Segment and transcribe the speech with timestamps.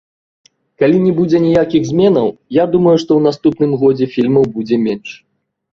[0.83, 2.27] Калі не будзе ніякіх зменаў,
[2.59, 5.09] я думаю, што ў наступным годзе фільмаў будзе менш.